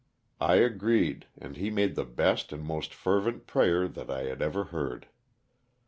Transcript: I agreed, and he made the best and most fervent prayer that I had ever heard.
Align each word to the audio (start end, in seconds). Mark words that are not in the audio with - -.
I 0.39 0.55
agreed, 0.55 1.27
and 1.37 1.55
he 1.57 1.69
made 1.69 1.93
the 1.93 2.05
best 2.05 2.51
and 2.51 2.63
most 2.63 2.91
fervent 2.91 3.45
prayer 3.45 3.87
that 3.87 4.09
I 4.09 4.23
had 4.23 4.41
ever 4.41 4.63
heard. 4.63 5.05